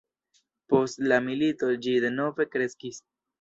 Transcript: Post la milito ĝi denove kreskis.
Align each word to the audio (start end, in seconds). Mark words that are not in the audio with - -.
Post 0.73 1.03
la 1.11 1.19
milito 1.25 1.69
ĝi 1.85 1.93
denove 2.07 2.49
kreskis. 2.57 2.99